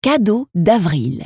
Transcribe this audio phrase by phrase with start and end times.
[0.00, 1.24] Cadeau d'avril.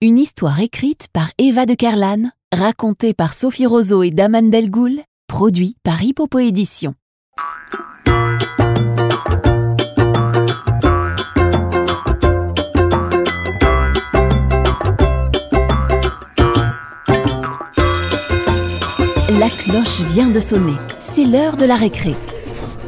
[0.00, 5.76] Une histoire écrite par Eva de Kerlan, racontée par Sophie Roseau et Daman Belgoul, produit
[5.82, 6.94] par Hippopo Édition.
[19.38, 20.72] La cloche vient de sonner.
[20.98, 22.14] C'est l'heure de la récré.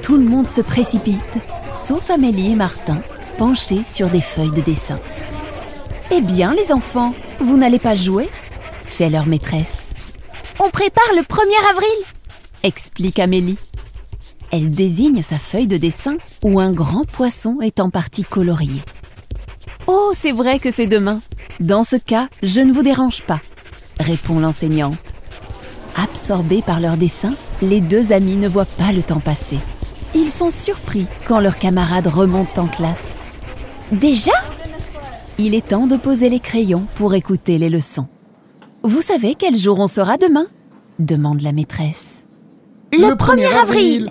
[0.01, 1.39] Tout le monde se précipite,
[1.75, 3.03] sauf Amélie et Martin,
[3.41, 4.99] penchés sur des feuilles de dessin.
[6.11, 8.29] Eh bien, les enfants, vous n'allez pas jouer?
[8.85, 9.95] fait leur maîtresse.
[10.59, 12.05] On prépare le 1er avril
[12.63, 13.57] explique Amélie.
[14.53, 18.83] Elle désigne sa feuille de dessin où un grand poisson est en partie colorié.
[19.87, 21.23] Oh, c'est vrai que c'est demain.
[21.61, 23.41] Dans ce cas, je ne vous dérange pas,
[23.99, 25.15] répond l'enseignante.
[25.97, 27.33] Absorbés par leur dessin,
[27.63, 29.59] les deux amis ne voient pas le temps passer.
[30.15, 33.30] Ils sont surpris quand leurs camarades remontent en classe.
[33.93, 34.33] Déjà
[35.39, 38.07] Il est temps de poser les crayons pour écouter les leçons.
[38.85, 40.47] Vous savez quel jour on sera demain?
[40.99, 42.27] demande la maîtresse.
[42.93, 44.11] Le 1er avril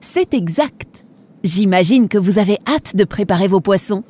[0.00, 1.04] C'est exact.
[1.42, 4.04] J'imagine que vous avez hâte de préparer vos poissons.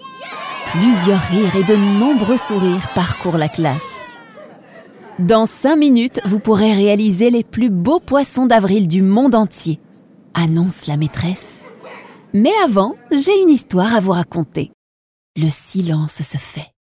[0.73, 4.07] Plusieurs rires et de nombreux sourires parcourent la classe.
[5.19, 9.81] Dans cinq minutes, vous pourrez réaliser les plus beaux poissons d'avril du monde entier,
[10.35, 11.65] annonce la maîtresse.
[12.33, 14.71] Mais avant, j'ai une histoire à vous raconter.
[15.37, 16.73] Le silence se fait.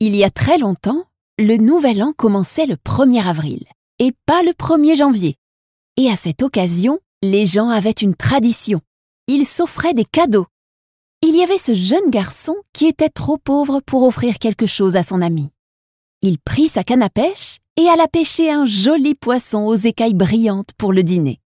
[0.00, 1.04] Il y a très longtemps,
[1.38, 3.64] le nouvel an commençait le 1er avril
[3.98, 5.36] et pas le 1er janvier.
[5.98, 8.80] Et à cette occasion, les gens avaient une tradition.
[9.26, 10.46] Ils s'offraient des cadeaux.
[11.22, 15.02] Il y avait ce jeune garçon qui était trop pauvre pour offrir quelque chose à
[15.02, 15.50] son ami.
[16.22, 20.70] Il prit sa canne à pêche et alla pêcher un joli poisson aux écailles brillantes
[20.78, 21.40] pour le dîner.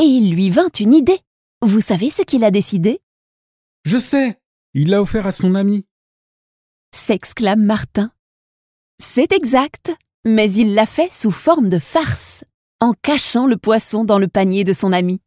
[0.00, 1.20] Et il lui vint une idée.
[1.62, 3.00] Vous savez ce qu'il a décidé?
[3.84, 4.38] Je sais,
[4.74, 5.86] il l'a offert à son ami.
[6.94, 8.12] s'exclame Martin.
[9.02, 9.92] C'est exact,
[10.24, 12.44] mais il l'a fait sous forme de farce,
[12.80, 15.20] en cachant le poisson dans le panier de son ami.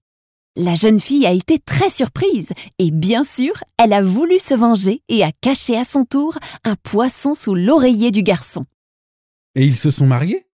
[0.56, 5.02] La jeune fille a été très surprise et bien sûr, elle a voulu se venger
[5.09, 8.66] et a caché à son tour un poisson sous l'oreiller du garçon.
[9.56, 10.48] Et ils se sont mariés?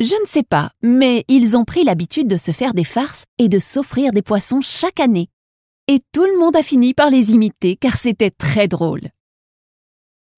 [0.00, 3.50] Je ne sais pas, mais ils ont pris l'habitude de se faire des farces et
[3.50, 5.28] de s'offrir des poissons chaque année.
[5.88, 9.02] Et tout le monde a fini par les imiter car c'était très drôle.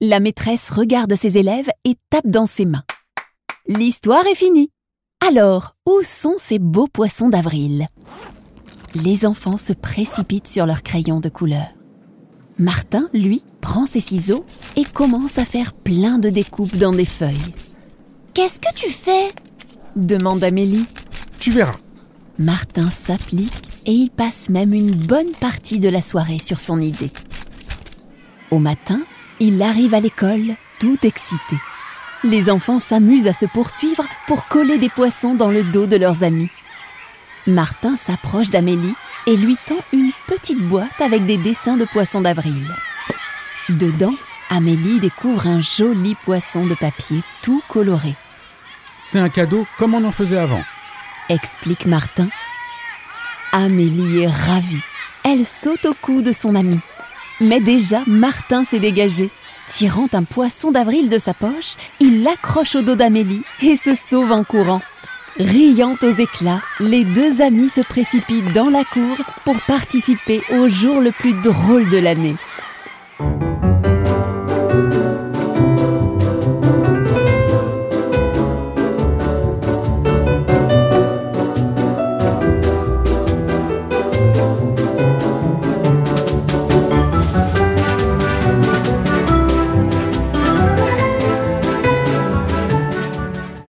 [0.00, 2.82] La maîtresse regarde ses élèves et tape dans ses mains.
[3.68, 4.70] L'histoire est finie.
[5.24, 7.86] Alors, où sont ces beaux poissons d'avril?
[8.96, 11.68] Les enfants se précipitent sur leurs crayons de couleur.
[12.58, 14.44] Martin, lui, prend ses ciseaux
[14.74, 17.54] et commence à faire plein de découpes dans des feuilles.
[18.34, 19.28] Qu'est-ce que tu fais?
[19.96, 20.86] Demande Amélie.
[21.38, 21.76] Tu verras.
[22.38, 23.52] Martin s'applique
[23.86, 27.10] et il passe même une bonne partie de la soirée sur son idée.
[28.50, 29.02] Au matin,
[29.40, 31.56] il arrive à l'école tout excité.
[32.24, 36.22] Les enfants s'amusent à se poursuivre pour coller des poissons dans le dos de leurs
[36.22, 36.50] amis.
[37.46, 38.94] Martin s'approche d'Amélie
[39.26, 42.68] et lui tend une petite boîte avec des dessins de poissons d'avril.
[43.68, 44.14] Dedans,
[44.48, 48.14] Amélie découvre un joli poisson de papier tout coloré,
[49.02, 50.62] C'est un cadeau comme on en faisait avant.
[51.28, 52.28] explique Martin.
[53.52, 54.82] Amélie est ravie.
[55.24, 56.80] Elle saute au cou de son ami.
[57.40, 59.30] Mais déjà, Martin s'est dégagé.
[59.66, 64.32] Tirant un poisson d'avril de sa poche, il l'accroche au dos d'Amélie et se sauve
[64.32, 64.82] en courant.
[65.38, 71.00] Riant aux éclats, les deux amis se précipitent dans la cour pour participer au jour
[71.00, 72.36] le plus drôle de l'année.